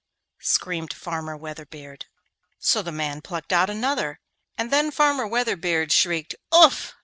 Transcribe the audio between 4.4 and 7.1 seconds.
and then Farmer Weatherbeard shrieked 'Oof!